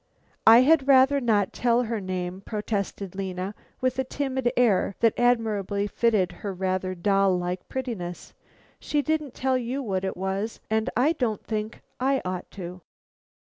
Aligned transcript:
"I 0.47 0.61
had 0.61 0.87
rather 0.87 1.21
not 1.21 1.53
tell 1.53 1.83
her 1.83 2.01
name," 2.01 2.41
protested 2.43 3.13
Lena, 3.13 3.53
with 3.81 3.99
a 3.99 4.03
timid 4.03 4.51
air 4.57 4.95
that 4.99 5.13
admirably 5.15 5.85
fitted 5.85 6.31
her 6.31 6.51
rather 6.55 6.95
doll 6.95 7.37
like 7.37 7.69
prettiness. 7.69 8.33
"She 8.79 9.03
didn't 9.03 9.35
tell 9.35 9.59
you 9.59 9.83
what 9.83 10.03
it 10.03 10.17
was, 10.17 10.59
and 10.71 10.89
I 10.97 11.13
don't 11.13 11.45
think 11.45 11.81
I 11.99 12.19
ought 12.25 12.49
to." 12.49 12.81